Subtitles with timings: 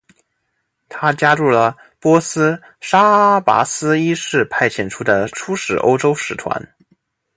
[0.89, 6.59] 他加入了波斯沙阿阿拔斯一世派遣的出使欧洲使团。